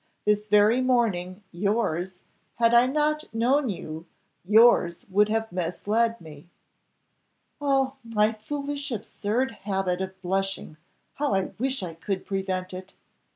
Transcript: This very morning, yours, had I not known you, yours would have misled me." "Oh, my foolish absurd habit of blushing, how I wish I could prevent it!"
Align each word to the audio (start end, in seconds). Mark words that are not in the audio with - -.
This 0.25 0.49
very 0.49 0.81
morning, 0.81 1.43
yours, 1.51 2.17
had 2.55 2.73
I 2.73 2.87
not 2.87 3.31
known 3.35 3.69
you, 3.69 4.07
yours 4.43 5.05
would 5.11 5.29
have 5.29 5.51
misled 5.51 6.19
me." 6.19 6.49
"Oh, 7.61 7.97
my 8.03 8.31
foolish 8.31 8.89
absurd 8.89 9.51
habit 9.51 10.01
of 10.01 10.19
blushing, 10.23 10.77
how 11.13 11.35
I 11.35 11.51
wish 11.59 11.83
I 11.83 11.93
could 11.93 12.25
prevent 12.25 12.73
it!" 12.73 12.95